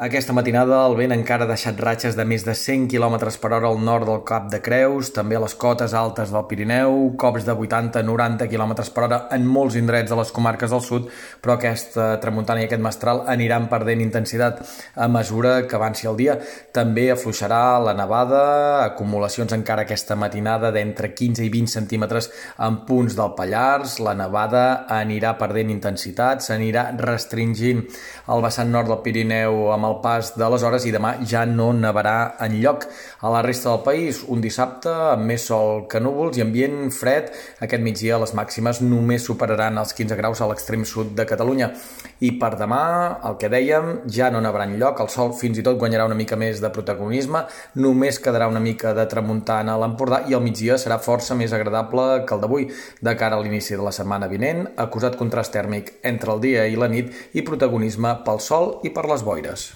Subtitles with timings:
[0.00, 3.68] Aquesta matinada el vent encara ha deixat ratxes de més de 100 km per hora
[3.68, 7.52] al nord del Cap de Creus, també a les cotes altes del Pirineu, cops de
[7.52, 11.10] 80-90 km per hora en molts indrets de les comarques del sud,
[11.44, 14.62] però aquesta tramuntana i aquest mestral aniran perdent intensitat
[14.96, 16.38] a mesura que avanci el dia.
[16.72, 18.42] També afluixarà la nevada,
[18.86, 22.30] acumulacions encara aquesta matinada d'entre 15 i 20 centímetres
[22.64, 27.84] en punts del Pallars, la nevada anirà perdent intensitat, s'anirà restringint
[28.32, 31.44] el vessant nord del Pirineu amb el el pas de les hores i demà ja
[31.48, 32.86] no nevarà en lloc.
[33.20, 37.30] A la resta del país, un dissabte amb més sol que núvols i ambient fred.
[37.64, 41.72] Aquest migdia les màximes només superaran els 15 graus a l'extrem sud de Catalunya.
[42.22, 42.82] I per demà,
[43.28, 45.02] el que dèiem, ja no nevarà en lloc.
[45.02, 47.44] El sol fins i tot guanyarà una mica més de protagonisme.
[47.82, 52.24] Només quedarà una mica de tramuntana a l'Empordà i el migdia serà força més agradable
[52.26, 52.68] que el d'avui.
[53.02, 56.78] De cara a l'inici de la setmana vinent, acusat contrast tèrmic entre el dia i
[56.78, 59.72] la nit i protagonisme pel sol i per les boires.